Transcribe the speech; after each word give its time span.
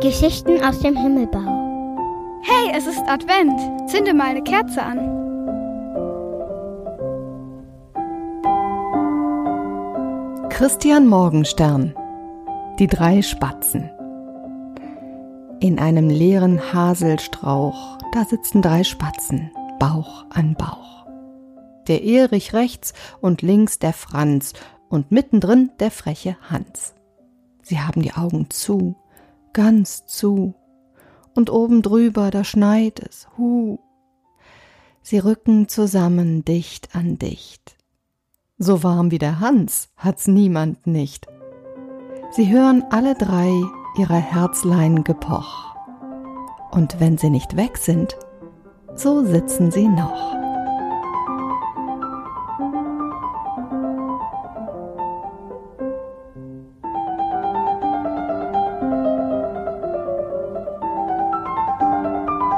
Geschichten 0.00 0.62
aus 0.62 0.80
dem 0.80 0.94
Himmelbau. 0.94 2.42
Hey, 2.42 2.70
es 2.76 2.86
ist 2.86 3.02
Advent. 3.08 3.58
Zünde 3.88 4.12
mal 4.12 4.26
eine 4.26 4.42
Kerze 4.42 4.82
an. 4.82 4.98
Christian 10.50 11.06
Morgenstern 11.06 11.94
Die 12.78 12.86
drei 12.86 13.22
Spatzen 13.22 13.90
In 15.60 15.78
einem 15.78 16.10
leeren 16.10 16.74
Haselstrauch, 16.74 17.96
da 18.12 18.24
sitzen 18.26 18.60
drei 18.60 18.84
Spatzen, 18.84 19.50
Bauch 19.78 20.26
an 20.28 20.56
Bauch. 20.58 21.06
Der 21.88 22.04
Erich 22.04 22.52
rechts 22.52 22.92
und 23.22 23.40
links 23.40 23.78
der 23.78 23.94
Franz 23.94 24.52
und 24.90 25.10
mittendrin 25.10 25.70
der 25.80 25.90
freche 25.90 26.36
Hans. 26.50 26.94
Sie 27.62 27.80
haben 27.80 28.02
die 28.02 28.12
Augen 28.12 28.50
zu, 28.50 28.94
ganz 29.56 30.04
zu, 30.04 30.54
und 31.34 31.48
oben 31.48 31.80
drüber, 31.80 32.30
da 32.30 32.44
schneit 32.44 33.00
es, 33.00 33.26
hu. 33.38 33.78
Sie 35.00 35.18
rücken 35.18 35.66
zusammen 35.66 36.44
dicht 36.44 36.94
an 36.94 37.18
dicht. 37.18 37.78
So 38.58 38.82
warm 38.82 39.10
wie 39.10 39.18
der 39.18 39.40
Hans 39.40 39.88
hat's 39.96 40.28
niemand 40.28 40.86
nicht. 40.86 41.26
Sie 42.32 42.52
hören 42.52 42.84
alle 42.90 43.14
drei 43.14 43.50
ihrer 43.96 44.18
Herzlein 44.18 45.04
gepoch. 45.04 45.74
Und 46.70 47.00
wenn 47.00 47.16
sie 47.16 47.30
nicht 47.30 47.56
weg 47.56 47.78
sind, 47.78 48.18
so 48.94 49.24
sitzen 49.24 49.70
sie 49.70 49.88
noch. 49.88 50.35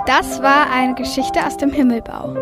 Das 0.08 0.40
war 0.40 0.70
eine 0.72 0.94
Geschichte 0.94 1.44
aus 1.46 1.58
dem 1.58 1.70
Himmelbau. 1.70 2.34